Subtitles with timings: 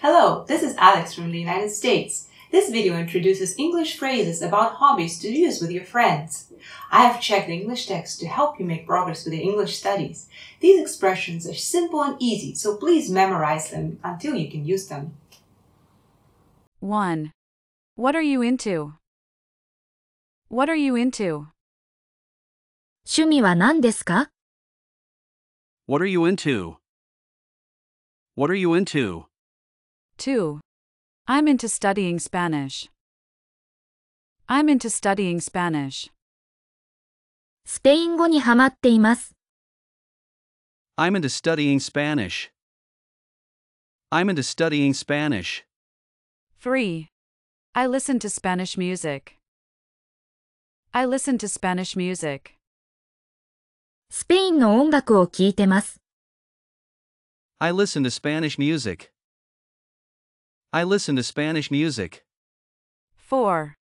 [0.00, 2.28] Hello, this is Alex from the United States.
[2.52, 6.52] This video introduces English phrases about hobbies to use with your friends.
[6.92, 10.28] I have checked the English text to help you make progress with your English studies.
[10.60, 15.14] These expressions are simple and easy, so please memorize them until you can use them.
[16.78, 17.32] 1.
[17.96, 18.94] What are you into?
[20.46, 21.48] What are you into?
[23.04, 24.30] 趣味は何ですか
[25.88, 26.76] What are you into?
[28.36, 29.24] What are you into?
[30.17, 30.59] 2.
[31.27, 32.89] I'm into studying Spanish.
[34.47, 36.11] I'm into studying Spanish.
[37.65, 39.33] スペイン語にハマっています。
[40.97, 42.51] I'm into studying Spanish.
[44.11, 45.63] I'm into studying Spanish.
[46.59, 47.07] 3.
[47.73, 49.37] I listen to Spanish music.
[50.91, 52.51] I listen to Spanish music.
[54.09, 55.99] スペインの音楽を聴いてます。
[57.59, 59.09] I listen to Spanish music.
[60.71, 62.25] I listen to Spanish music.
[63.17, 63.75] 4.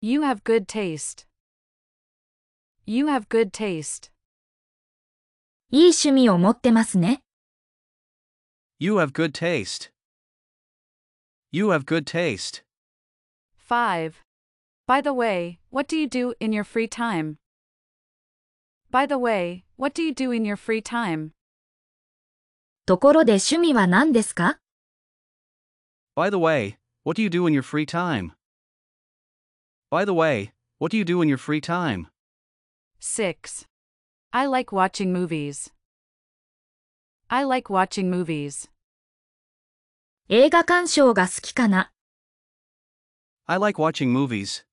[0.00, 1.26] You have good taste.
[2.84, 4.10] You have good taste.
[5.70, 7.22] いい趣味を持ってますね。
[8.78, 9.90] You have good taste.
[11.50, 12.62] You have good taste.
[13.68, 14.12] 5.
[14.86, 17.38] By the way, what do you do in your free time?
[18.92, 21.30] By the way, what do you do in your free time?
[22.86, 24.58] ところで趣味は何ですか
[26.20, 28.32] By the way, what do you do in your free time?
[29.90, 32.08] By the way, what do you do in your free time?
[32.98, 33.66] 6.
[34.32, 35.70] I like watching movies.
[37.30, 38.68] I like watching movies.
[40.28, 41.92] 映画鑑賞が好きかな
[43.46, 44.64] I like watching movies.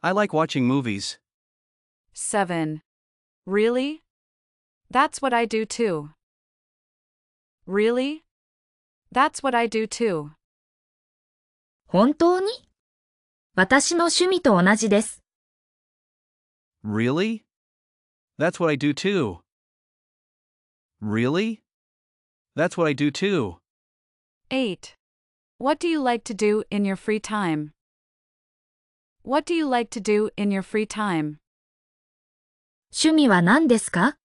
[0.00, 1.20] I like watching movies.
[2.12, 2.82] 7.
[3.46, 4.02] Really?
[4.90, 6.10] That's what I do too.
[7.64, 8.24] Really?
[9.12, 10.30] That's what I do too.
[11.86, 12.46] 本当に
[13.54, 15.22] 私の趣味と同じです。
[16.84, 17.42] Really?
[18.38, 19.40] That's what I do too.
[21.02, 21.60] Really?
[22.56, 23.58] That's what I do too.
[24.50, 24.96] 8.
[25.58, 27.72] What do you like to do in your free time?
[29.22, 31.38] What do you like to do in your free time?
[32.90, 34.16] 趣味は何ですか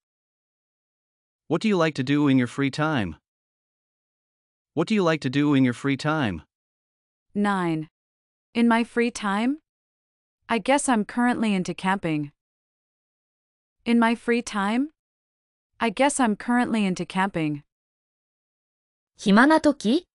[1.49, 3.15] What do you like to do in your free time?
[4.73, 6.43] What do you like to do in your free time?
[7.33, 7.87] 9.
[8.53, 9.57] In my free time?
[10.49, 12.31] I guess I'm currently into camping.
[13.85, 14.89] In my free time?
[15.79, 17.63] I guess I'm currently into camping.
[19.17, 20.05] 暇な時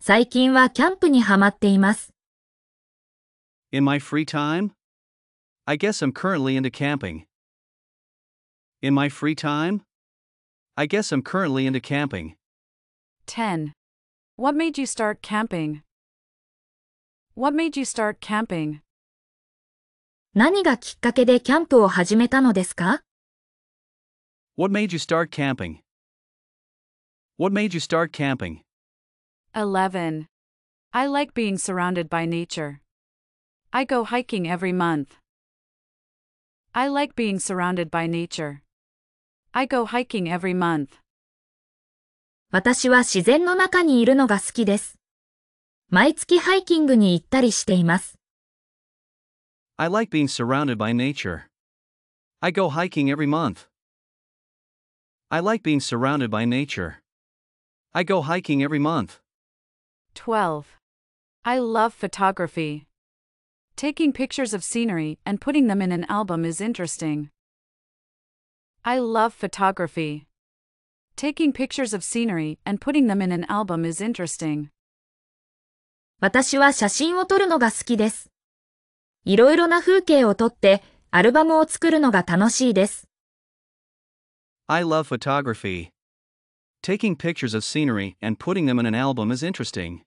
[0.00, 2.10] 最近はキャンプにハマっています。
[3.70, 4.70] In my free time?
[5.66, 7.26] I guess I'm currently into camping.
[8.82, 9.82] In my free time?
[10.76, 12.36] I guess I'm currently into camping.
[13.28, 13.72] 10.
[14.36, 15.82] What made you start camping?
[17.34, 18.80] What made you start camping?
[20.34, 23.02] 何がきっかけでキャンプを始めたのですか
[24.56, 25.78] What made you start camping?
[27.38, 28.60] What made you start camping?
[29.54, 30.26] 11.
[30.92, 32.80] I like being surrounded by nature.
[33.72, 35.16] I go hiking every month.
[36.72, 38.62] I like being surrounded by nature.
[39.52, 40.98] I go hiking every month.
[42.50, 44.98] 私は自然の中にいるのが好きです。
[45.90, 48.18] 毎月ハイキングに行ったりしています。
[49.76, 51.42] I like being surrounded by nature.
[52.40, 53.66] I go hiking every month.
[55.30, 57.02] I like being surrounded by nature.
[57.92, 59.20] I go hiking every month.
[60.14, 60.64] 12.
[61.44, 62.86] I love photography.
[63.76, 67.30] Taking pictures of scenery and putting them in an album is interesting.
[68.84, 70.26] I love photography.
[71.18, 74.68] Taking pictures of scenery and putting them in an album is interesting.
[76.20, 78.30] 私は写真を撮るのが好きです。
[79.24, 83.08] いろいろな風景を撮ってアルバムを作るのが楽しいです。
[84.66, 85.90] I love photography.
[86.82, 90.00] Taking pictures of scenery and putting them in an album is interesting.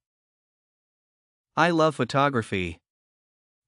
[1.56, 2.78] I love photography.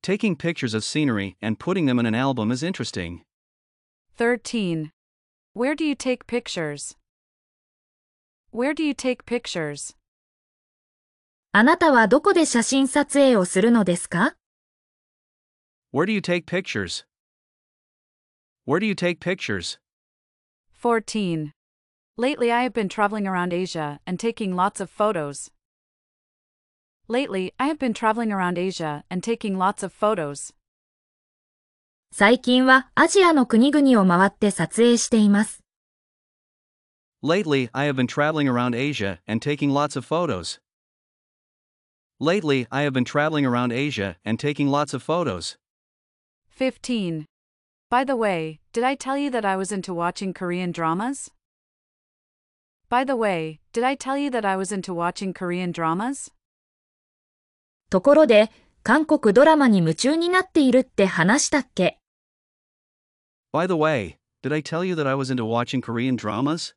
[0.03, 3.23] Taking pictures of scenery and putting them in an album is interesting.
[4.17, 4.91] 13.
[5.53, 6.95] Where do you take pictures?
[8.53, 9.95] Where do you take pictures?
[11.51, 14.35] あなたはどこで写真撮影をするのですか
[15.93, 17.05] Where do you take pictures?
[18.67, 19.79] Where do you take pictures?
[20.81, 21.53] 14.
[22.17, 25.51] Lately, I have been traveling around Asia and taking lots of photos.
[27.07, 30.53] Lately, I have been traveling around Asia and taking lots of photos.
[32.11, 35.62] 最近はアジアの国々を回って撮影しています。
[37.23, 40.59] Lately, I have been traveling around Asia and taking lots of photos.
[42.17, 45.57] Lately, I have been traveling around Asia and taking lots of photos.
[46.47, 47.25] 15.
[47.89, 51.29] By the way, did I tell you that I was into watching Korean dramas?
[52.87, 56.31] By the way, did I tell you that I was into watching Korean dramas?
[57.89, 58.49] ところで、
[58.81, 61.97] 韓国ドラマに夢中になっているって話したっけ
[63.51, 66.75] By the way, did I tell you that I was into watching Korean dramas?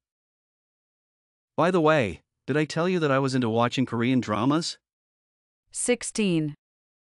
[1.56, 4.78] By the way, did I tell you that I was into watching Korean dramas?
[5.70, 6.54] 16.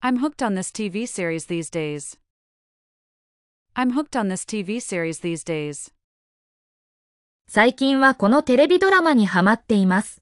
[0.01, 2.17] I'm hooked on this TV series these days.
[3.75, 5.91] I'm hooked on this TV series these days.
[7.47, 10.21] 最近はこのテレビドラマにハマっています。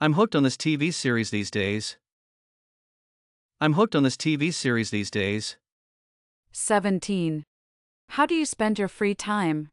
[0.00, 1.98] I'm hooked on this TV series these days.
[3.60, 5.56] I'm hooked on this TV series these days.
[6.52, 7.44] 17.
[8.10, 9.68] How do you spend your free time?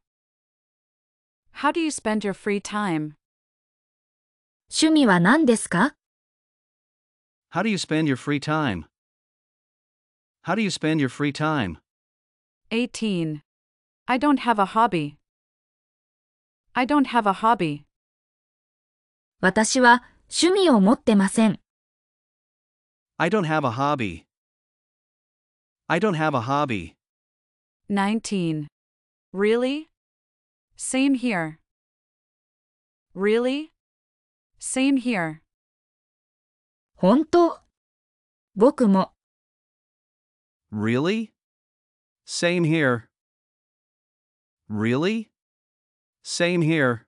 [1.54, 3.14] How do you spend your free time?
[4.70, 5.94] 趣味は何ですか
[7.52, 8.84] How do you spend your free time?
[10.44, 11.78] How do you spend your free time?
[12.70, 13.42] 18.
[14.06, 15.16] I don't have a hobby.
[16.72, 17.84] I don't have a hobby.
[19.40, 21.60] 私は趣味を持ってません。
[23.18, 24.24] I don't have a hobby.
[25.88, 26.94] I don't have a hobby.
[27.88, 28.68] 19.
[29.32, 29.88] Really?
[30.76, 31.58] Same here.
[33.14, 33.72] Really?
[34.58, 35.42] Same here.
[36.96, 37.60] 本当
[38.54, 39.12] 僕も。
[40.70, 41.32] Really?
[42.26, 43.08] Same here.
[44.68, 45.30] Really?
[46.22, 47.06] Same here.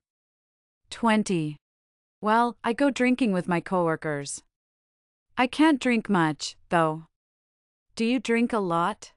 [0.91, 1.57] 20.
[2.21, 4.43] Well, I go drinking with my coworkers.
[5.37, 7.05] I can't drink much, though.
[7.95, 9.13] Do you drink a lot?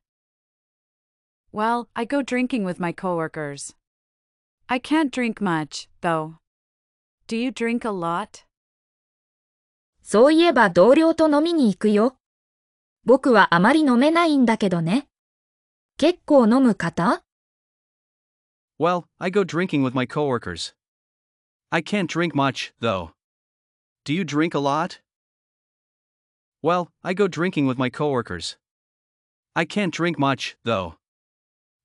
[1.51, 3.73] Well, I go drinking with my coworkers.
[4.69, 6.35] I can't drink much, though.
[7.27, 8.45] Do you drink a lot?
[10.01, 12.17] そういえば同僚と飲みに行くよ。
[13.05, 15.07] 僕はあまり飲めないんだけどね。
[15.97, 17.23] 結構飲む方
[18.79, 20.73] Well, I go drinking with my coworkers.
[21.71, 23.11] I can't drink much, though.
[24.03, 24.99] Do you drink a lot?
[26.61, 28.57] Well, I go drinking with my coworkers.
[29.55, 30.95] I can't drink much, though.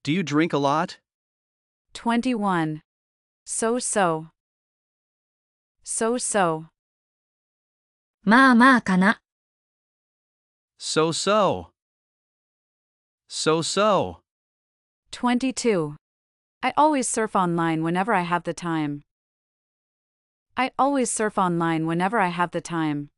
[0.02, 0.98] Do you drink a lot?
[1.94, 2.82] 21.
[3.44, 4.28] So so.
[5.82, 6.66] So so.
[8.22, 9.20] まあまあかな。
[10.78, 11.70] So so.
[13.28, 14.20] So so.
[15.12, 15.96] 22.
[16.62, 19.02] I always surf online whenever I have the time.
[20.56, 23.08] I always surf online whenever I have the time.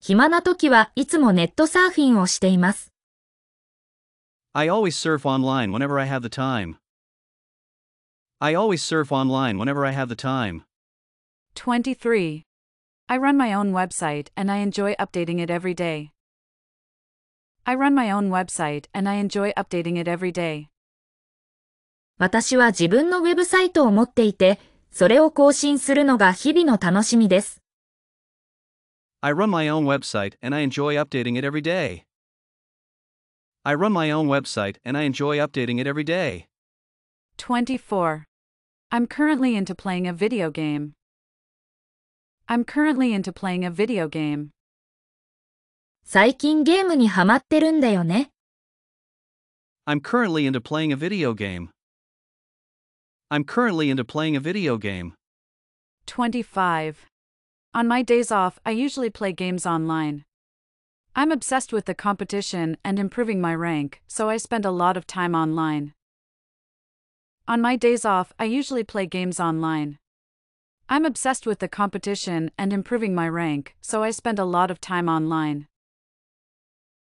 [0.00, 2.92] 暇な時はいつもネットサーフィンをしています。
[4.52, 6.76] I always surf online whenever I have the time.
[8.44, 10.64] I always surf online whenever I have the time.
[11.56, 12.46] 23.
[13.06, 16.10] I run my own website and I enjoy updating it every day.
[17.66, 20.68] I run my own website and I enjoy updating it every day.
[22.18, 24.58] 私は自分のウェブサイトを持っていて、
[24.90, 27.60] それを更新するのが日々の楽しみです。
[29.20, 32.04] I run my own website and I enjoy updating it every day.
[33.64, 36.46] I run my own website and I enjoy updating it every day.
[37.36, 38.24] 24.
[38.94, 40.94] I'm currently into playing a video game.
[42.48, 44.50] I'm currently into playing a video game.
[46.02, 48.30] 最近ゲームにハマってるんだよね。
[49.86, 51.68] I'm currently into playing a video game.
[53.30, 55.12] I'm currently into playing a video game.
[56.06, 57.06] 25.
[57.72, 60.24] On my days off, I usually play games online.
[61.14, 65.06] I'm obsessed with the competition and improving my rank, so I spend a lot of
[65.06, 65.92] time online.
[67.50, 69.98] On my days off, I usually play games online.
[70.88, 74.80] I'm obsessed with the competition and improving my rank, so I spend a lot of
[74.80, 75.66] time online.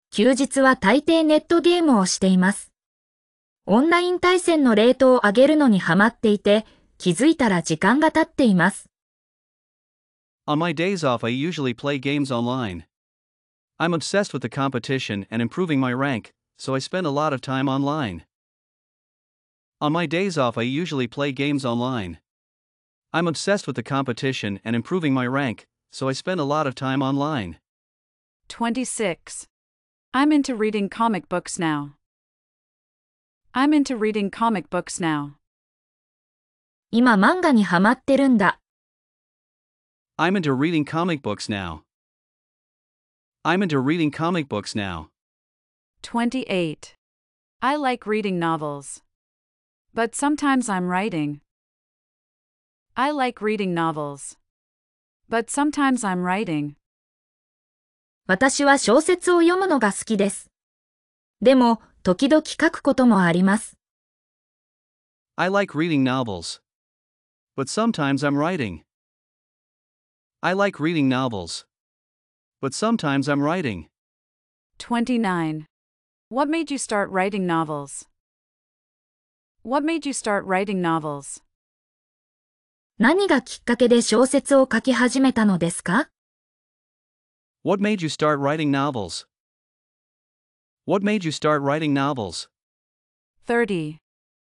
[0.10, 2.72] 休日は大抵ネットゲームをしています。
[3.68, 6.66] オンライン対戦のレートを上げるのにハマっていて、
[6.98, 8.90] 気づいたら時間が経っています。
[10.48, 12.86] On my days off, I usually play games online.
[13.78, 17.42] I'm obsessed with the competition and improving my rank, so I spend a lot of
[17.42, 18.24] time online.
[19.82, 22.20] On my days off, I usually play games online.
[23.14, 26.76] I'm obsessed with the competition and improving my rank, so I spend a lot of
[26.76, 27.58] time online.
[28.48, 29.48] 26.
[30.14, 31.96] I'm into reading comic books now.
[33.54, 35.38] I'm into reading comic books now.
[36.92, 38.60] 今漫画にハマってるんだ。
[40.18, 41.84] I'm into reading comic books now.
[43.44, 45.10] I'm into reading comic books now.
[46.04, 46.96] 28.
[47.62, 49.02] I like reading novels.
[49.96, 51.42] But sometimes I'm writing.
[52.96, 54.38] I like reading novels.
[55.30, 56.76] But sometimes I'm writing.
[58.28, 60.50] 私は小説を読むのが好きです。
[61.42, 63.78] でも、時々書くこともあります。
[65.36, 66.62] I like reading novels.
[67.58, 68.84] But sometimes I'm writing.
[70.42, 71.66] I like reading novels.
[72.62, 73.88] But sometimes I'm writing.
[74.78, 75.66] 29.
[76.30, 78.08] What made you start writing novels?
[79.66, 81.44] What made you start writing novels?
[82.98, 86.10] 何がきっかけで小説を書き始めたのですか
[87.64, 89.28] What made you start writing novels?
[90.88, 92.50] What made you start writing novels?
[93.46, 93.98] 30.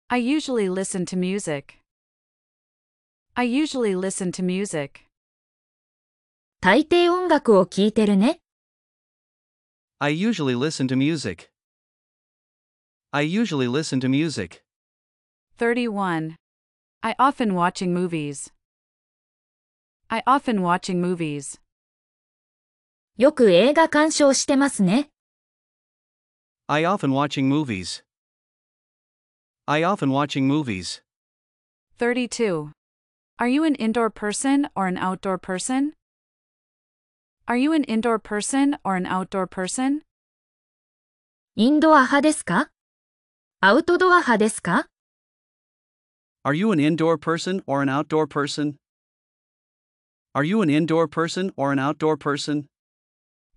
[0.09, 1.79] I usually listen to music.
[3.35, 5.07] I usually listen to music.
[6.61, 8.41] 大抵音楽を聴いてるね。
[10.01, 11.49] I usually listen to music.
[13.13, 14.67] I usually listen to music.
[15.61, 16.37] 31.
[17.03, 18.53] I often watching movies.
[20.09, 21.61] I often watching movies.
[23.17, 25.09] よく映画鑑賞してますね。
[26.67, 28.05] I often watching movies.
[29.67, 31.03] I often watching movies.
[31.99, 32.73] 32.
[33.39, 35.93] Are you an indoor person or an outdoor person?
[37.47, 40.03] Are you an indoor person or an outdoor person?
[41.55, 42.69] インドア派ですか
[43.61, 44.87] アウトドア派ですか
[46.45, 48.77] Are you an indoor person or an outdoor person?
[50.35, 52.67] Are you an indoor person or an outdoor person?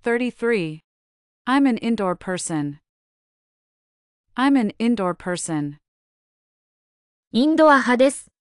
[0.02, 0.82] 33.
[1.46, 2.80] I'm an indoor person.
[4.36, 5.78] I'm an indoor person.
[7.32, 8.32] インドア派です。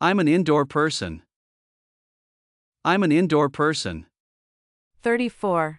[0.00, 1.22] I'm an indoor person.
[2.84, 4.06] I'm an indoor person.
[5.02, 5.78] 34.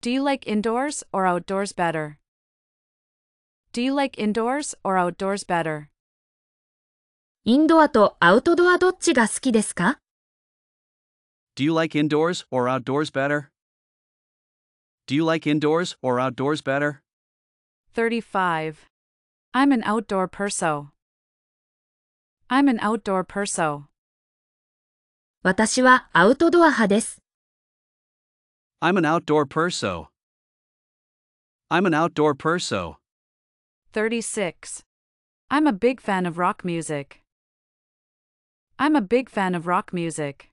[0.00, 2.18] Do you like indoors or outdoors better?
[3.72, 5.89] Do you like indoors or outdoors better?
[7.44, 9.98] インドアとアウトドアどっちが好きですか
[11.54, 13.50] Do you like indoors or outdoors better?
[15.06, 17.02] Do you like indoors or outdoors better?
[17.94, 18.86] 35.
[19.54, 20.90] I'm an outdoor perso.
[22.50, 23.84] I'm an outdoor perso.
[25.42, 27.22] 私はアウトドア派です。
[28.82, 30.08] I'm an outdoor perso.
[31.70, 32.96] I'm an outdoor perso.
[33.92, 34.82] 36.
[35.48, 37.22] I'm a big fan of rock music.
[38.80, 40.50] I'm a big fan of rock music.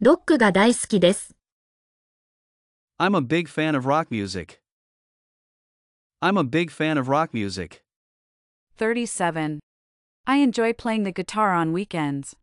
[0.00, 1.34] ロックが大好きです。
[2.98, 4.60] I'm a big fan of rock music.
[6.20, 7.82] I'm a big fan of rock music.
[8.78, 9.60] 37.
[10.24, 12.36] I enjoy playing the guitar on weekends.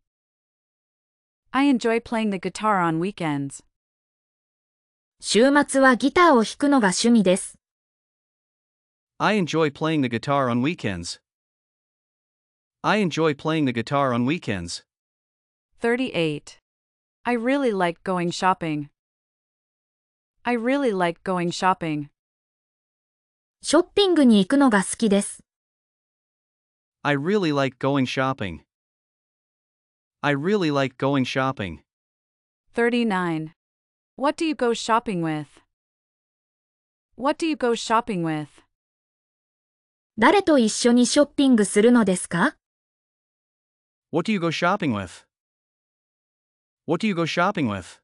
[1.52, 3.64] I enjoy playing the guitar on weekends.
[5.20, 7.58] 週末はギターを弾くのが趣味です。
[9.18, 11.20] I enjoy playing the guitar on weekends.
[12.84, 14.82] I enjoy playing the guitar on weekends.
[15.80, 16.58] 38.
[17.26, 18.88] I really like going shopping.
[20.44, 22.08] I really like going shopping.
[23.62, 25.44] ショッピングに行くのが好きです。
[27.02, 28.60] I really like going shopping.
[30.22, 31.80] I really like going shopping.
[32.74, 33.52] 39.
[34.16, 35.46] What do you go shopping with?
[37.16, 38.48] What do you go shopping with?
[40.18, 42.56] 誰と一緒にショッピングするのですか
[44.14, 45.24] What do you go shopping with?
[46.84, 48.00] What do you go shopping with?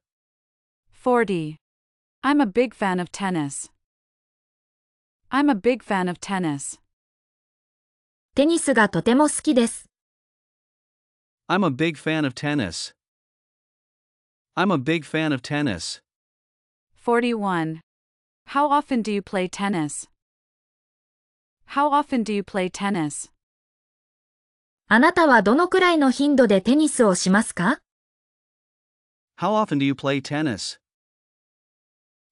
[0.89, 1.57] 40.
[2.23, 3.69] I'm a big fan of tennis.
[5.29, 6.79] I'm a big fan of tennis.
[8.35, 9.89] テニスがとても好きです。
[11.49, 12.93] I'm a big fan of tennis.
[14.55, 16.01] I'm a big fan of tennis.
[16.95, 17.81] 41.
[18.47, 20.07] How often do you play tennis?
[21.75, 23.29] How often do you play tennis?
[24.91, 27.79] あなたはどのくらいの頻度でテニスをしますか
[29.39, 30.79] How often do you play tennis?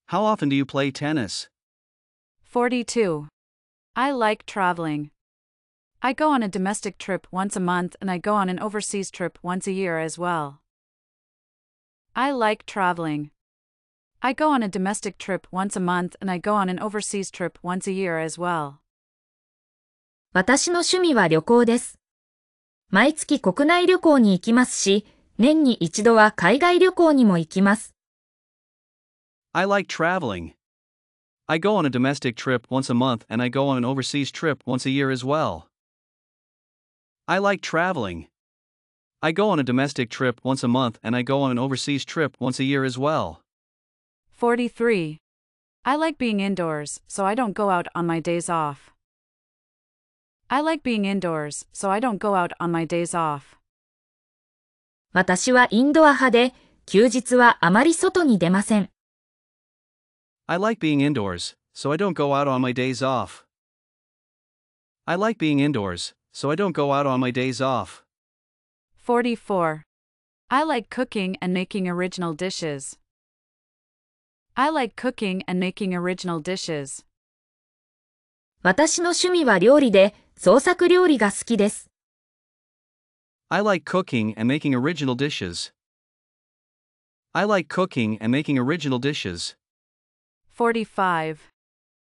[0.08, 1.50] How often do you play tennis?
[2.52, 3.28] 42.
[3.96, 5.12] I like traveling.
[6.02, 9.12] I go on a domestic trip once a month and I go on an overseas
[9.12, 10.62] trip once a year as well.
[12.16, 13.32] I like traveling.
[14.22, 17.30] I go on a domestic trip once a month and I go on an overseas
[17.30, 18.80] trip once a year as well.
[20.34, 21.99] 私の趣味は旅行です。
[22.96, 25.06] 毎月国内旅行に行きますし、
[25.38, 27.94] 年に一度は海外旅行にも行きます。
[29.52, 30.54] I like traveling.
[31.46, 34.32] I go on a domestic trip once a month and I go on an overseas
[34.32, 35.64] trip once a year as well.
[37.28, 38.28] I like traveling.
[39.22, 42.06] I go on a domestic trip once a month and I go on an overseas
[42.06, 43.42] trip once a year as well.
[44.32, 45.18] 43.
[45.84, 48.94] I like being indoors, so I don't go out on my days off.
[50.53, 53.57] I like being indoors, so I don't go out on my days off.
[55.13, 56.55] 私はインドア派で、
[56.87, 58.91] 休日はあまり外に出ません。
[60.49, 63.45] I like being indoors, so I don't go out on my days off.
[65.07, 68.03] I like being indoors, so I don't go out on my days off.
[68.97, 69.85] 44.
[70.49, 72.99] I like cooking and making original dishes.
[74.57, 77.05] I like cooking and making original dishes.
[78.65, 80.13] 私の趣味は料理で、
[80.43, 81.91] 創作料理が好きです。
[83.51, 85.71] I like cooking and making original dishes.
[87.35, 89.55] I like cooking and making original dishes.
[90.57, 91.51] 45.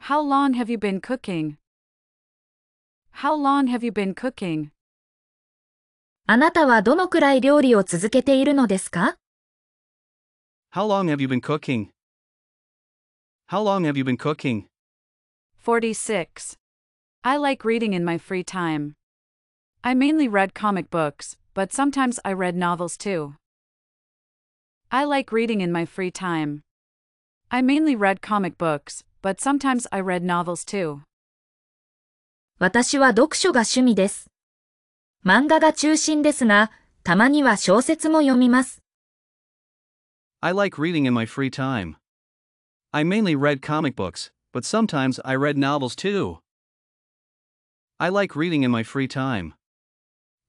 [0.05, 1.57] How long have you been cooking?
[3.21, 4.69] How long have you been cooking?
[6.25, 9.17] あなたはどのくらい料理を続けているのですか
[10.73, 11.89] How long have you been cooking?
[13.51, 14.63] How long have you been cooking?
[15.63, 16.57] 46.
[17.24, 18.94] I like reading in my free time.
[19.84, 23.34] I mainly read comic books, but sometimes I read novels too.
[24.90, 26.62] I like reading in my free time.
[27.50, 31.02] I mainly read comic books, but sometimes I read novels too.
[32.58, 34.30] 私は読書が趣味です。
[35.24, 36.70] 漫画が中心ですが、
[37.02, 38.82] たまには小説も読みます。
[40.40, 41.96] I like reading in my free time.
[42.92, 46.38] I mainly read comic books, but sometimes I read novels too.
[48.00, 49.52] I like reading in my free time.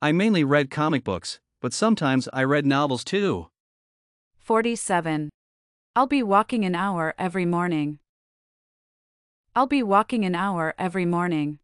[0.02, 3.50] I mainly read comic books, but sometimes I read novels too.
[4.40, 5.30] 47.
[5.96, 8.00] I'll be walking an hour every morning.
[9.54, 11.60] I'll be walking an hour every morning.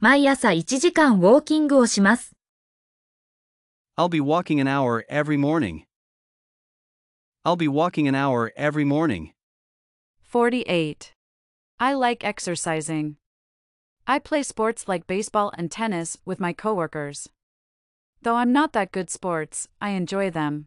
[0.00, 2.32] 毎朝1時間ウォーキングをします。
[3.96, 5.84] I'll be walking an hour every morning.
[7.44, 9.34] I'll be walking an hour every morning.
[10.24, 11.14] 48.
[11.78, 13.14] I like exercising.
[14.06, 17.28] I play sports like baseball and tennis with my coworkers.
[18.20, 20.66] Though I'm not that good sports, I enjoy them.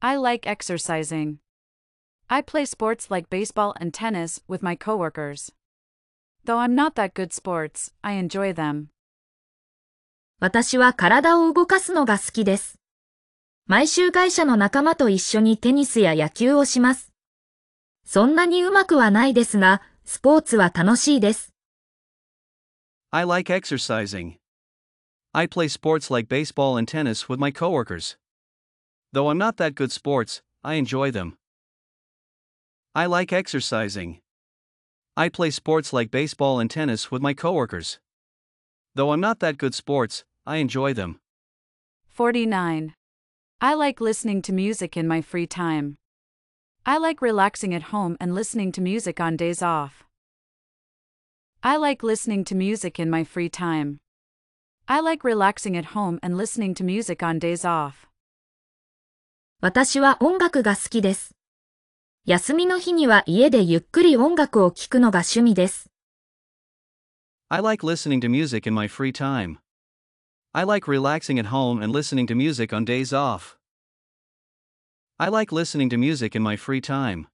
[0.00, 1.38] I like exercising.
[2.30, 5.52] I play sports like baseball and tennis with my coworkers.
[6.44, 8.88] Though I'm not that good sports, I enjoy them.
[10.40, 12.78] 私は体を動かすのが好きです。
[13.66, 17.12] 毎週会社の仲間と一緒にテニスや野球をします。
[18.04, 21.52] そんなにうまくはないですが、スポーツは楽しいです。
[23.13, 24.37] I like exercising.
[25.33, 28.17] I play sports like baseball and tennis with my coworkers.
[29.13, 31.37] Though I'm not that good sports, I enjoy them.
[32.93, 34.19] I like exercising.
[35.15, 37.99] I play sports like baseball and tennis with my coworkers.
[38.93, 41.21] Though I'm not that good sports, I enjoy them.
[42.09, 42.93] 49.
[43.61, 45.95] I like listening to music in my free time.
[46.85, 50.06] I like relaxing at home and listening to music on days off.
[51.66, 54.00] I like listening to music in my free time.
[54.88, 58.08] I like relaxing at home and listening to music on days off.
[59.60, 61.36] 私は音楽が好きです。
[62.26, 65.88] 休みの日には家でゆっくり音楽を聴くのが趣味です。
[67.48, 69.58] I like listening to music in my free time.
[70.52, 73.56] I like relaxing at home and listening to music on days off.
[75.16, 77.28] I like listening to music in my free time.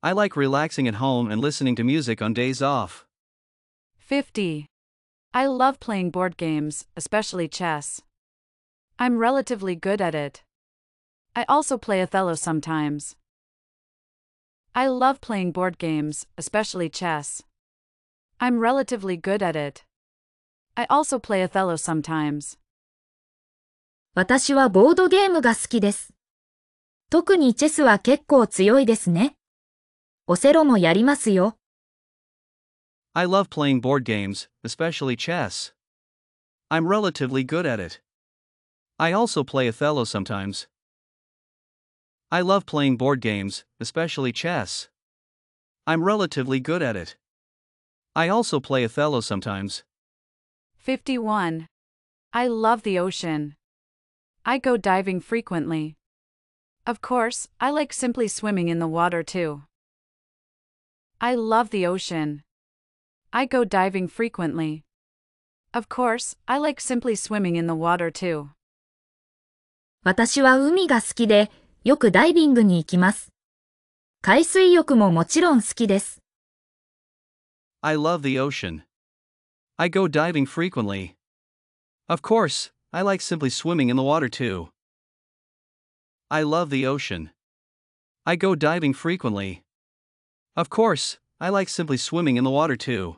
[0.00, 3.04] I like relaxing at home and listening to music on days off.
[4.06, 4.66] 50.
[5.32, 8.02] I love playing board games, especially chess.
[8.98, 10.42] I'm relatively good at it.
[11.34, 13.16] I also play Othello sometimes.
[14.74, 17.42] I love playing board games, especially chess.
[18.38, 19.84] I'm relatively good at it.
[20.76, 22.58] I also play Othello sometimes.
[24.14, 26.12] 私はボードゲームが好きです。
[27.08, 29.36] 特にチェスは結構強いですね。
[30.26, 31.56] オセロもやりますよ。
[33.17, 35.73] I love playing board games, especially chess.
[36.69, 37.99] I'm relatively good at it.
[38.99, 40.67] I also play Othello sometimes.
[42.31, 44.89] I love playing board games, especially chess.
[45.87, 47.17] I'm relatively good at it.
[48.15, 49.83] I also play Othello sometimes.
[50.77, 51.65] 51.
[52.33, 53.55] I love the ocean.
[54.45, 55.95] I go diving frequently.
[56.85, 59.63] Of course, I like simply swimming in the water too.
[61.19, 62.43] I love the ocean.
[63.30, 64.84] I go diving frequently.
[65.72, 68.50] Of course, I like simply swimming in the water too.
[70.04, 71.50] 私は海が好きで、
[71.84, 73.32] よくダイビングに行きます。
[74.20, 76.22] 海水浴ももちろん好きです。
[77.80, 78.82] I love the ocean.
[79.76, 81.16] I go diving frequently.
[82.08, 84.68] Of course, I like simply swimming in the water too.
[86.28, 87.30] I love the ocean.
[88.24, 89.62] I go diving frequently.
[90.54, 93.16] Of course, I like simply swimming in the water too.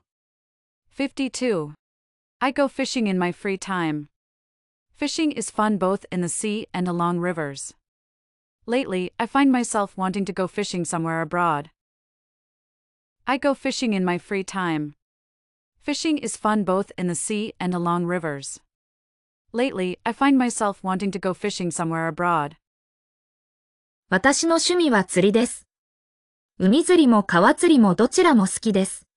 [0.89, 1.75] 52.
[2.41, 4.09] I go fishing in my free time.
[4.95, 7.75] Fishing is fun both in the sea and along rivers.
[8.67, 11.71] Lately, I find myself wanting to go fishing somewhere abroad.
[13.27, 14.95] I go fishing in my free time.
[15.81, 18.61] Fishing is fun both in the sea and along rivers.
[19.53, 22.57] Lately, I find myself wanting to go fishing somewhere abroad.
[24.11, 25.67] 私の趣味は釣りです。
[26.62, 29.08] 海釣りも川釣りもどちらも好きです。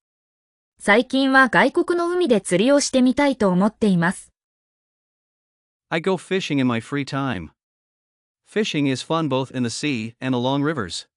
[0.78, 4.32] 最近は外国の海で釣りをしてみたいと思っています。
[5.88, 7.48] I go fishing in my free time.
[8.46, 11.08] Fishing is fun both in the sea and along rivers.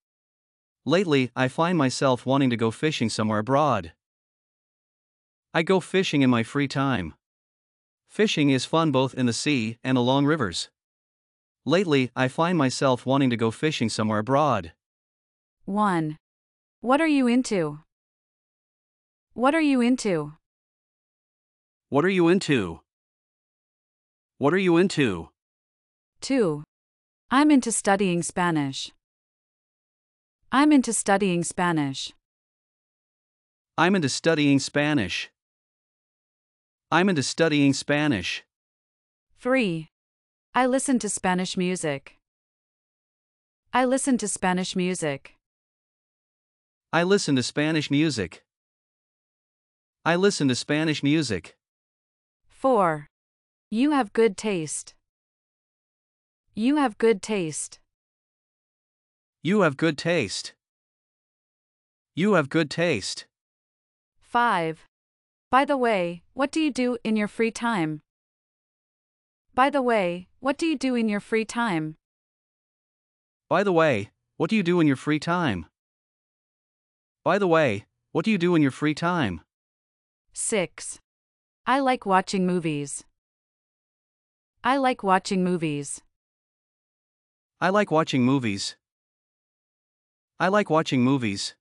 [0.83, 3.91] Lately, I find myself wanting to go fishing somewhere abroad.
[5.53, 7.13] I go fishing in my free time.
[8.09, 10.71] Fishing is fun both in the sea and along rivers.
[11.67, 14.71] Lately, I find myself wanting to go fishing somewhere abroad.
[15.65, 16.17] 1.
[16.81, 17.79] What are you into?
[19.33, 20.33] What are you into?
[21.89, 22.81] What are you into?
[24.37, 25.29] What are you into?
[26.21, 26.63] 2.
[27.31, 28.91] I'm into studying Spanish.
[30.51, 32.13] I'm into studying Spanish.
[33.75, 35.31] I'm into studying Spanish.
[36.91, 38.43] I'm into studying Spanish.
[39.39, 39.87] 3.
[40.53, 42.17] I listen to Spanish music.
[43.73, 45.34] I listen to Spanish music.
[46.95, 48.45] I listen to Spanish music.
[50.05, 51.57] I listen to Spanish music.
[52.47, 53.09] 4.
[53.69, 54.93] You have good taste.
[56.53, 57.79] You have good taste.
[59.43, 60.53] You have good taste.
[62.15, 63.25] You have good taste.
[64.21, 64.87] 5.
[65.51, 68.03] By the way, what do you do in your free time?
[69.53, 71.97] By the way, what do you do in your free time?
[73.49, 75.65] By the way, what do you do in your free time?
[77.25, 79.41] By the way, what do you do in your free time?
[80.33, 80.99] 6.
[81.65, 83.03] I like watching movies.
[84.63, 86.03] I like watching movies.
[87.59, 88.75] I like watching movies.
[90.39, 91.55] I like watching movies.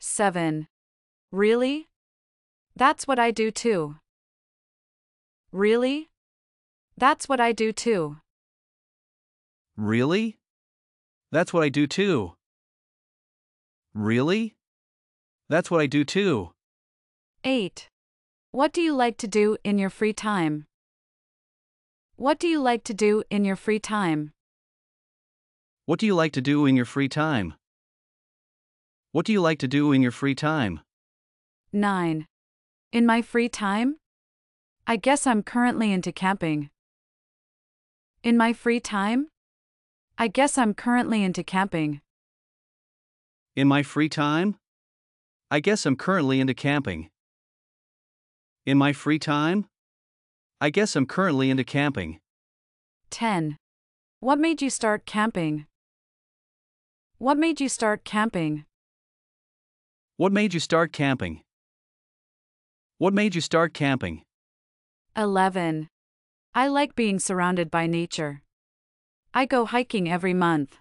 [0.00, 0.66] 7.
[1.30, 1.86] Really?
[2.74, 3.94] That's what I do too.
[5.52, 6.10] Really?
[6.98, 8.16] That's what I do too.
[9.76, 10.36] Really?
[11.30, 12.32] That's what I do too.
[13.94, 14.56] Really?
[15.54, 16.50] That's what I do too.
[17.44, 17.88] 8.
[18.50, 20.66] What do you like to do in your free time?
[22.16, 24.32] What do you like to do in your free time?
[25.86, 27.54] What do you like to do in your free time?
[29.12, 30.80] What do you like to do in your free time?
[31.72, 32.26] 9.
[32.90, 33.98] In my free time?
[34.88, 36.70] I guess I'm currently into camping.
[38.24, 39.28] In my free time?
[40.18, 42.00] I guess I'm currently into camping.
[43.54, 44.56] In my free time?
[45.54, 47.10] I guess I'm currently into camping.
[48.66, 49.66] In my free time?
[50.60, 52.18] I guess I'm currently into camping.
[53.10, 53.56] 10.
[54.18, 55.66] What made you start camping?
[57.18, 58.64] What made you start camping?
[60.16, 61.42] What made you start camping?
[62.98, 64.22] What made you start camping?
[65.16, 65.86] 11.
[66.52, 68.42] I like being surrounded by nature.
[69.32, 70.78] I go hiking every month.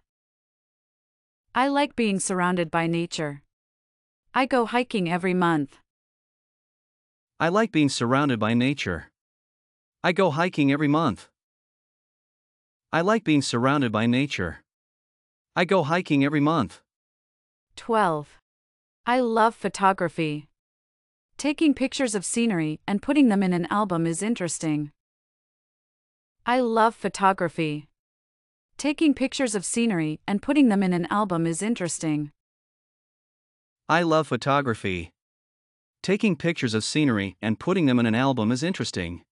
[1.53, 3.43] I like being surrounded by nature.
[4.35, 5.77] I go hiking every month.
[7.39, 9.11] I like being surrounded by nature.
[10.03, 11.29] I go hiking every month.
[12.91, 14.63] I like being surrounded by nature.
[15.55, 16.81] I go hiking every month.
[17.75, 18.39] 12.
[19.05, 20.47] I love photography.
[21.37, 24.91] Taking pictures of scenery and putting them in an album is interesting.
[26.43, 27.87] I love photography.
[28.79, 32.31] Taking pictures of scenery and putting them in an album is interesting.
[33.89, 35.11] I love photography.
[36.01, 39.23] Taking pictures of scenery and putting them in an album is interesting.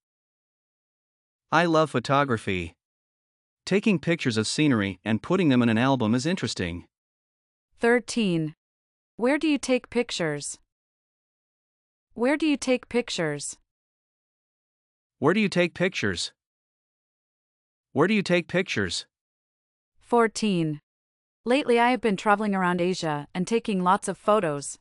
[1.54, 2.76] I love photography.
[3.66, 6.86] Taking pictures of scenery and putting them in an album is interesting.
[7.80, 8.56] 13.
[9.16, 10.58] Where do you take pictures?
[12.14, 13.58] Where do you take pictures?
[15.20, 16.34] Where do you take pictures?
[17.94, 19.06] Where do you take pictures?
[20.02, 20.82] 14.
[21.44, 24.78] Lately, I have been traveling around Asia and taking lots of photos.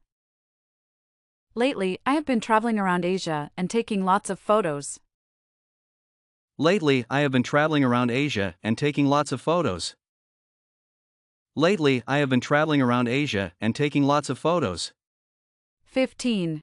[1.55, 5.01] Lately, I have been traveling around Asia and taking lots of photos.
[6.59, 9.95] Lately, I have been traveling around Asia and taking lots of photos.
[11.57, 14.93] Lately, I have been traveling around Asia and taking lots of photos.
[15.85, 16.61] 15.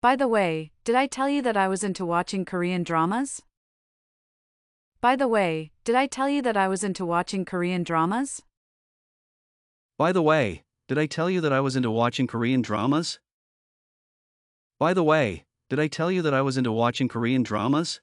[0.00, 3.42] By the way, did I tell you that I was into watching Korean dramas?
[5.02, 8.40] By the way, did I tell you that I was into watching Korean dramas?
[9.98, 13.18] By the way, did I tell you that I was into watching Korean dramas?
[14.78, 18.00] By the way, did I tell you that I was into watching Korean dramas?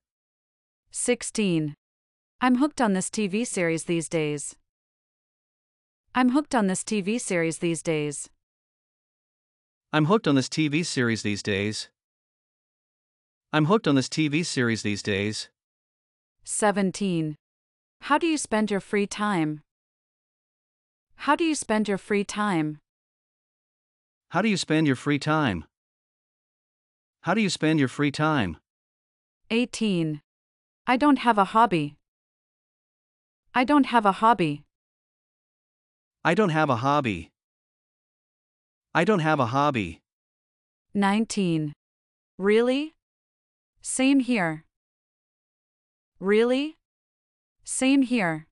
[0.91, 1.75] 16.
[2.41, 4.55] I'm hooked on this TV series these days.
[6.15, 8.29] I'm hooked on this TV series these days.
[9.91, 11.89] I'm hooked on this TV series these days.
[13.51, 15.49] I'm hooked on this TV series these days.
[16.43, 17.35] 17.
[18.01, 19.62] How do you spend your free time?
[21.23, 22.79] How do you spend your free time?
[24.31, 25.63] How do you spend your free time?
[27.21, 28.57] How do you spend your free time?
[29.49, 30.19] 18.
[30.85, 31.95] I don't have a hobby.
[33.55, 34.65] I don't have a hobby.
[36.25, 37.31] I don't have a hobby.
[38.93, 40.01] I don't have a hobby.
[40.93, 41.71] 19.
[42.37, 42.95] Really?
[43.81, 44.65] Same here.
[46.19, 46.75] Really?
[47.63, 48.45] Same here.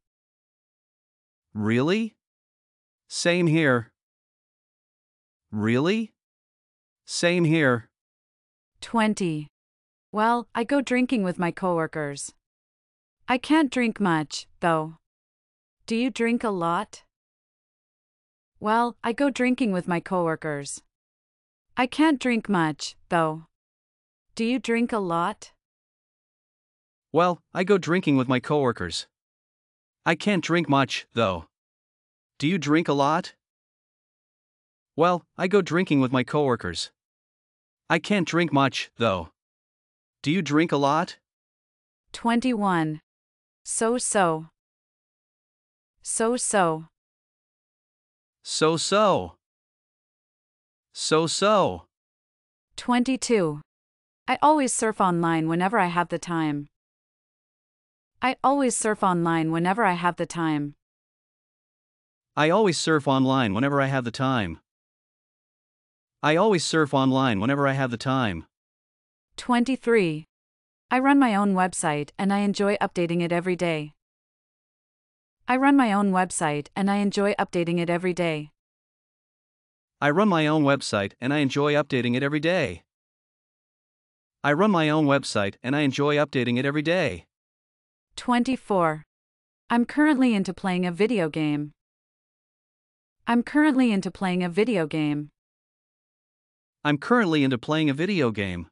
[1.54, 2.16] Really?
[3.13, 3.91] Same here.
[5.52, 6.13] Really?
[7.06, 7.89] Same here.
[8.80, 9.47] 20.
[10.13, 12.34] Well, I go drinking with my coworkers.
[13.28, 14.95] I can't drink much, though.
[15.88, 17.04] Do you drink a lot?
[18.62, 20.82] Well, I go drinking with my coworkers.
[21.76, 23.43] I can't drink much, though.
[24.36, 25.52] Do you drink a lot?
[27.12, 29.08] Well, I go drinking with my coworkers.
[30.06, 31.51] I can't drink much, though.
[32.41, 33.36] Do you drink a lot?
[34.95, 36.89] Well, I go drinking with my coworkers.
[37.88, 39.30] I can't drink much, though.
[40.23, 41.19] Do you drink a lot?
[42.13, 42.99] 21.
[43.63, 44.47] So so.
[46.01, 46.88] So so.
[48.41, 49.36] So so.
[50.95, 51.86] So so.
[52.75, 53.62] 22.
[54.27, 56.65] I always surf online whenever I have the time.
[58.19, 60.73] I always surf online whenever I have the time.
[62.41, 64.62] I always surf online whenever I have the time.
[66.23, 68.47] I always surf online whenever I have the time.
[69.38, 70.25] 23.
[70.89, 73.93] I run my own website and I enjoy updating it every day.
[75.47, 78.49] I run my own website and I enjoy updating it every day.
[80.01, 82.82] I run my own website and I enjoy updating it every day.
[84.43, 87.27] I run my own website and I enjoy updating it every day.
[88.15, 89.04] 24.
[89.69, 91.73] I'm currently into playing a video game.
[93.28, 95.30] I'm currently into playing a video game.
[96.84, 98.68] I'm currently into playing a video game.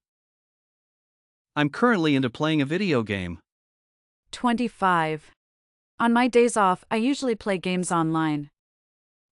[1.55, 3.39] I'm currently into playing a video game.
[4.31, 5.31] 25.
[5.99, 8.49] On my days off, I usually play games online.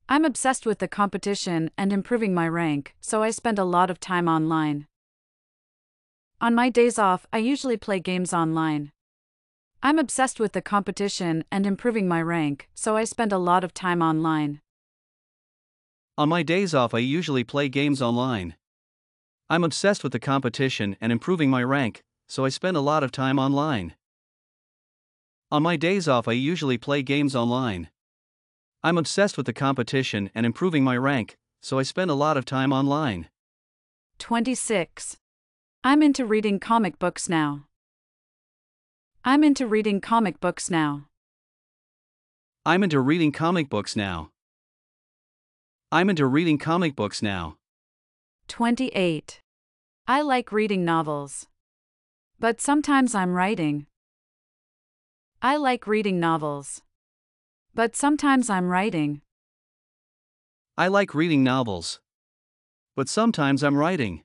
[0.08, 4.00] I'm obsessed with the competition and improving my rank, so I spend a lot of
[4.00, 4.86] time online.
[6.40, 8.92] On my days off, I usually play games online.
[9.82, 13.74] I'm obsessed with the competition and improving my rank, so I spend a lot of
[13.74, 14.62] time online.
[16.20, 18.56] On my days off, I usually play games online.
[19.52, 23.12] I'm obsessed with the competition and improving my rank, so I spend a lot of
[23.12, 23.94] time online.
[25.52, 27.90] On my days off, I usually play games online.
[28.84, 32.46] I'm obsessed with the competition and improving my rank, so I spend a lot of
[32.46, 33.30] time online.
[34.18, 35.18] 26.
[35.84, 37.68] I'm into reading comic books now.
[39.24, 41.10] I'm into reading comic books now.
[42.66, 44.32] I'm into reading comic books now.
[45.90, 47.56] I'm into reading comic books now.
[48.50, 49.40] 28.
[50.06, 51.48] I like reading novels.
[52.40, 53.88] But sometimes I'm writing.
[55.42, 56.82] I like reading novels.
[57.74, 59.22] But sometimes I'm writing.
[60.78, 62.02] I like reading novels.
[62.98, 64.24] But sometimes I'm writing.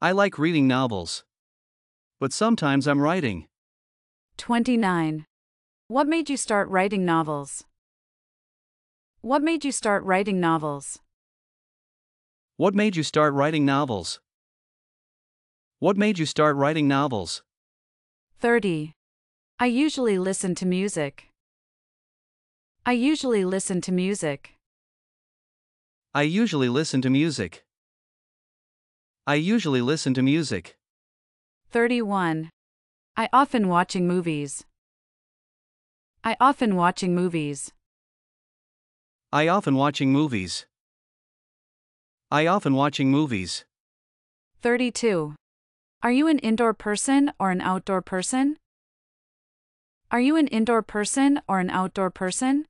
[0.00, 1.24] I like reading novels.
[2.20, 3.48] But sometimes I'm writing.
[4.36, 5.26] 29.
[5.88, 7.64] What made you start writing novels?
[9.26, 11.00] What made you start writing novels?
[12.58, 14.20] What made you start writing novels?
[15.80, 17.42] What made you start writing novels?
[18.38, 18.92] 30.
[19.58, 21.26] I usually listen to music.
[22.86, 24.52] I usually listen to music.
[26.14, 27.64] I usually listen to music.
[29.26, 30.76] I usually listen to music.
[31.72, 32.50] 31.
[33.16, 34.64] I often watching movies.
[36.22, 37.72] I often watching movies.
[39.32, 40.66] I often watching movies.
[42.30, 43.64] I often watching movies.
[44.62, 45.34] 32.
[46.02, 48.56] Are you an indoor person or an outdoor person?
[50.10, 52.66] Are you an indoor person or an outdoor person?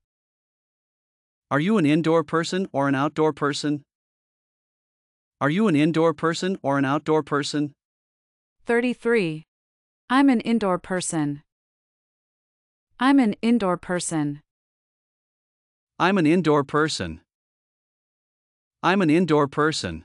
[1.51, 3.83] Are you an indoor person or an outdoor person?
[5.40, 7.73] Are you an indoor person or an outdoor person?
[8.64, 9.42] 33.
[10.09, 11.42] I'm an indoor person.
[12.99, 14.40] I'm an indoor person.
[15.99, 17.23] I'm an indoor person.
[18.83, 20.05] I'm an indoor person.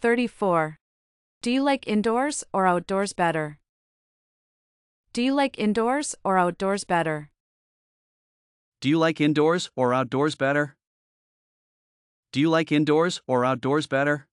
[0.00, 0.78] 34.
[1.42, 3.58] Do you like indoors or outdoors better?
[5.12, 7.28] Do you like indoors or outdoors better?
[8.80, 10.76] Do you like indoors or outdoors better?
[12.32, 14.26] Do you like indoors or outdoors better?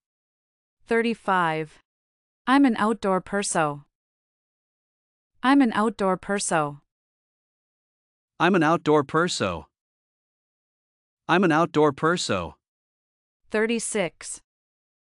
[0.86, 1.78] 35.
[2.46, 3.84] I'm an outdoor perso.
[5.42, 6.80] I'm an outdoor perso.
[8.40, 9.68] I'm an outdoor perso.
[11.26, 12.56] I'm an outdoor perso.
[13.50, 14.42] 36.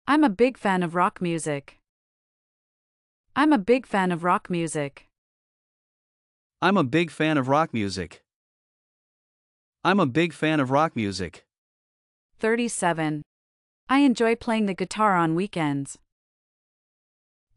[0.08, 1.80] I'm a big fan of rock music.
[3.36, 5.08] I'm a big fan of rock music.
[6.62, 8.24] I'm a big fan of rock music.
[9.84, 11.46] I'm a big fan of rock music.
[12.40, 13.22] 37.
[13.90, 15.98] I enjoy playing the guitar on weekends.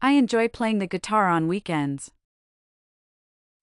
[0.01, 2.11] I enjoy playing the guitar on weekends.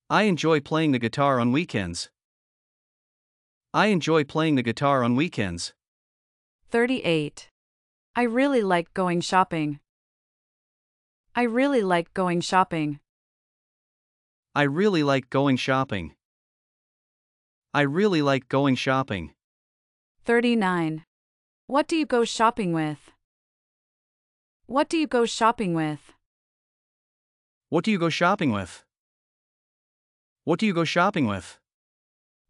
[0.08, 2.08] I enjoy playing the guitar on weekends.
[3.76, 5.74] I enjoy playing the guitar on weekends.
[6.70, 7.48] 38.
[8.14, 9.80] I really like going shopping.
[11.34, 13.00] I really like going shopping.
[14.54, 16.14] I really like going shopping.
[17.74, 19.34] I really like going shopping.
[20.24, 21.02] 39.
[21.66, 23.10] What do you go shopping with?
[24.66, 26.12] What do you go shopping with?
[27.70, 28.84] What do you go shopping with?
[30.44, 31.58] What do you go shopping with?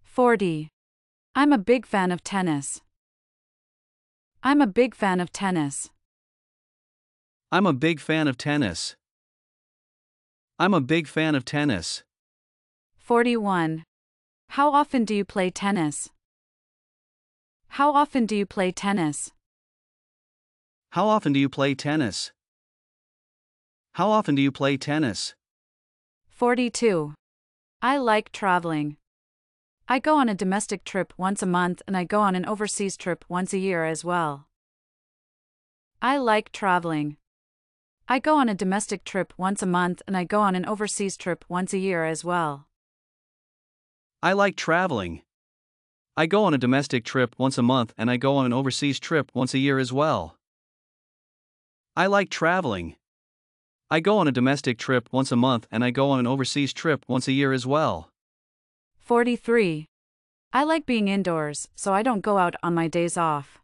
[0.02, 0.73] 40.
[1.36, 2.80] I'm a big fan of tennis.
[4.44, 5.90] I'm a big fan of tennis.
[7.50, 8.94] I'm a big fan of tennis.
[10.60, 12.04] I'm a big fan of tennis.
[12.98, 13.82] 41.
[14.50, 16.08] How often do you play tennis?
[17.66, 19.32] How often do you play tennis?
[20.90, 22.30] How often do you play tennis?
[23.94, 25.34] How often do you play tennis?
[26.30, 27.12] 42.
[27.82, 28.98] I like traveling.
[29.86, 32.96] I go on a domestic trip once a month and I go on an overseas
[32.96, 34.48] trip once a year as well.
[36.00, 37.18] I like traveling.
[38.08, 41.18] I go on a domestic trip once a month and I go on an overseas
[41.18, 42.66] trip once a year as well.
[44.22, 45.20] I like traveling.
[46.16, 48.98] I go on a domestic trip once a month and I go on an overseas
[48.98, 50.38] trip once a year as well.
[51.94, 52.96] I like traveling.
[53.90, 56.72] I go on a domestic trip once a month and I go on an overseas
[56.72, 58.13] trip once a year as well.
[59.04, 59.84] 43.
[60.54, 63.60] I like being indoors, so I don't go out on my days off.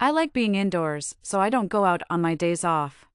[0.00, 3.06] I like being indoors, so I don't go out on my days off.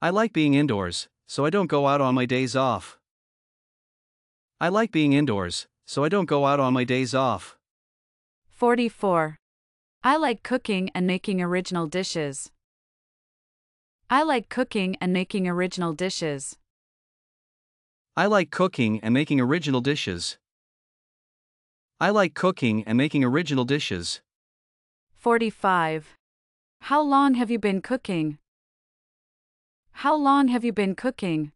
[0.00, 2.98] I like being indoors, so I don't go out on my days off.
[4.60, 7.56] I like being indoors, so I don't go out on my days off.
[8.50, 9.36] 44.
[10.02, 12.50] I like cooking and making original dishes.
[14.10, 16.58] I like cooking and making original dishes.
[18.14, 20.36] I like cooking and making original dishes.
[21.98, 24.20] I like cooking and making original dishes.
[25.16, 26.14] 45.
[26.82, 28.36] How long have you been cooking?
[29.92, 31.52] How long have you been cooking?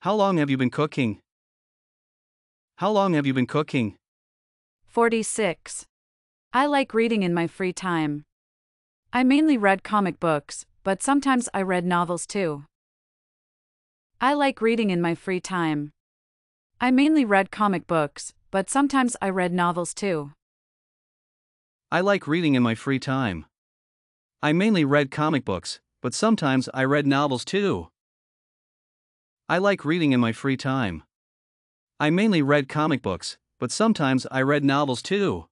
[0.00, 1.20] How long have you been cooking?
[2.78, 3.94] How long have you been cooking?
[4.88, 5.86] 46.
[6.52, 8.24] I like reading in my free time.
[9.12, 12.64] I mainly read comic books, but sometimes I read novels too.
[14.18, 15.92] I like reading in my free time.
[16.80, 20.32] I mainly read comic books, but sometimes I read novels too.
[21.92, 23.44] I like reading in my free time.
[24.42, 27.88] I mainly read comic books, but sometimes I read novels too.
[29.50, 31.02] I like reading in my free time.
[32.00, 35.44] I mainly read comic books, but sometimes I read novels too.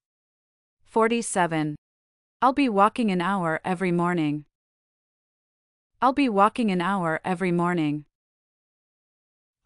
[0.87, 1.77] 47.
[2.41, 4.47] I'll be walking an hour every morning.
[6.01, 8.07] I'll be walking an hour every morning.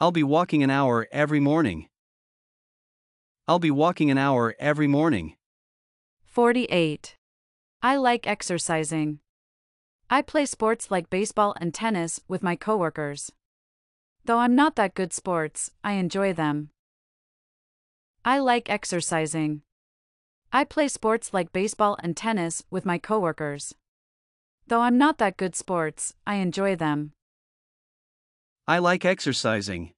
[0.00, 1.88] I'll be walking an hour every morning.
[3.48, 5.34] I'll be walking an hour every morning.
[6.24, 7.16] 48.
[7.82, 9.18] I like exercising.
[10.08, 13.32] I play sports like baseball and tennis with my coworkers.
[14.24, 16.70] Though I'm not that good sports, I enjoy them.
[18.24, 19.62] I like exercising.
[20.52, 23.74] I play sports like baseball and tennis with my coworkers.
[24.68, 27.14] Though I'm not that good sports, I enjoy them.
[28.68, 29.94] I like exercising.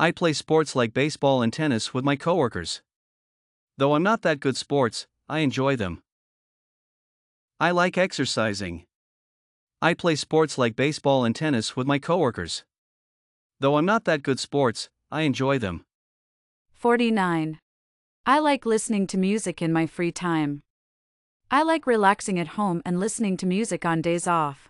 [0.00, 2.82] I play sports like baseball and tennis with my coworkers.
[3.76, 6.02] Though I'm not that good sports, I enjoy them.
[7.60, 8.84] I like exercising.
[9.80, 12.64] I play sports like baseball and tennis with my coworkers.
[13.60, 15.84] Though I'm not that good sports, I enjoy them.
[16.72, 17.60] 49.
[18.26, 20.62] I like listening to music in my free time.
[21.48, 24.68] I like relaxing at home and listening to music on days off.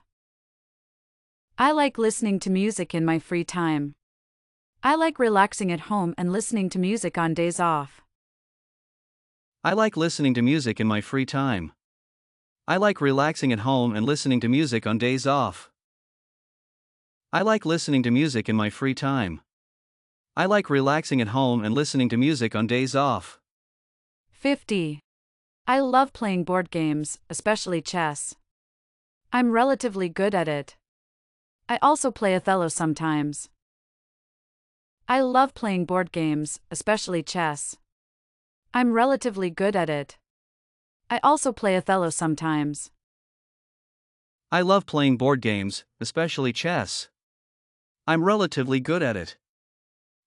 [1.60, 3.96] I like listening to music in my free time.
[4.80, 8.00] I like relaxing at home and listening to music on days off.
[9.64, 11.72] I like listening to music in my free time.
[12.68, 15.68] I like relaxing at home and listening to music on days off.
[17.32, 19.40] I like listening to music in my free time.
[20.36, 23.40] I like relaxing at home and listening to music on days off.
[24.30, 25.00] 50.
[25.66, 28.36] I love playing board games, especially chess.
[29.32, 30.77] I'm relatively good at it.
[31.70, 33.50] I also play Othello sometimes.
[35.06, 37.76] I love playing board games, especially chess.
[38.72, 40.16] I'm relatively good at it.
[41.10, 42.90] I also play Othello sometimes.
[44.50, 47.08] I love playing board games, especially chess.
[48.06, 49.36] I'm relatively good at it.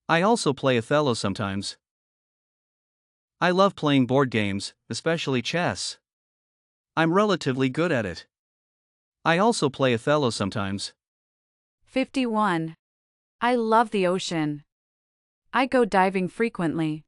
[0.07, 1.77] I also play Othello sometimes.
[3.39, 5.97] I love playing board games, especially chess.
[6.95, 8.27] I'm relatively good at it.
[9.25, 10.93] I also play Othello sometimes.
[11.91, 12.77] 51.
[13.41, 14.63] I love the ocean.
[15.51, 17.03] I go diving frequently.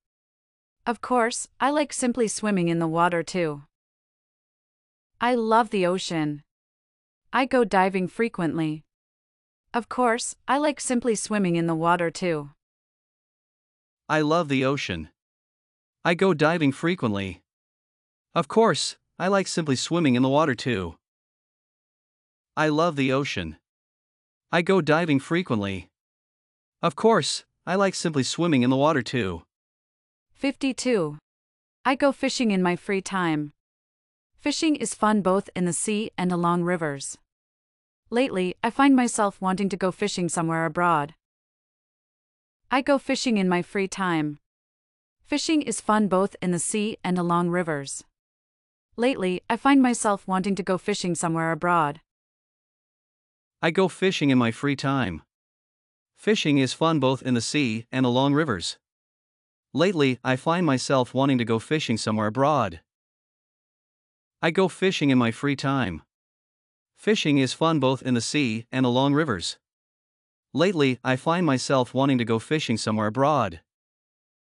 [0.86, 3.64] Of course, I like simply swimming in the water too.
[5.22, 6.44] I love the ocean.
[7.32, 8.84] I go diving frequently.
[9.74, 12.50] Of course, I like simply swimming in the water too.
[14.10, 15.08] I love the ocean.
[16.04, 17.42] I go diving frequently.
[18.36, 20.96] Of course, I like simply swimming in the water too.
[22.58, 23.56] I love the ocean.
[24.54, 25.90] I go diving frequently.
[26.80, 29.42] Of course, I like simply swimming in the water too.
[30.36, 31.18] 52.
[31.84, 33.54] I go fishing in my free time.
[34.38, 37.18] Fishing is fun both in the sea and along rivers.
[38.12, 41.16] Lately, I find myself wanting to go fishing somewhere abroad.
[42.70, 44.38] I go fishing in my free time.
[45.26, 48.04] Fishing is fun both in the sea and along rivers.
[48.98, 52.02] Lately, I find myself wanting to go fishing somewhere abroad.
[53.66, 55.22] I go fishing in my free time.
[56.18, 58.78] Fishing is fun both in the sea and along rivers.
[59.74, 62.82] Lately, I find myself wanting to go fishing somewhere abroad.
[64.42, 66.02] I go fishing in my free time.
[66.98, 69.60] Fishing is fun both in the sea and along rivers.
[70.54, 73.62] Lately, I find myself wanting to go fishing somewhere abroad.